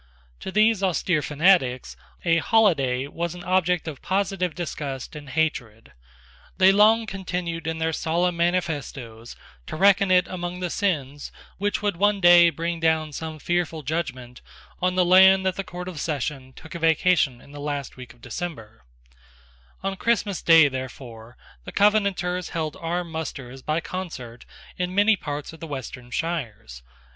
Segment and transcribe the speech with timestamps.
[0.39, 1.95] To these austere fanatics
[2.25, 5.93] a holiday was an object of positive disgust and hatred.
[6.57, 9.35] They long continued in their solemn manifestoes
[9.67, 14.41] to reckon it among the sins which would one day bring down some fearful judgment
[14.81, 18.11] on the land that the Court of Session took a vacation in the last week
[18.11, 18.81] of December,
[19.83, 24.47] On Christmas day, therefore, the Covenanters held armed musters by concert
[24.79, 26.81] in many parts of the western shires.